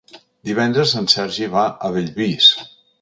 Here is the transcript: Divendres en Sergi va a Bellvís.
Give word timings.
Divendres 0.49 0.93
en 1.01 1.09
Sergi 1.15 1.49
va 1.57 1.67
a 1.89 1.93
Bellvís. 1.99 2.49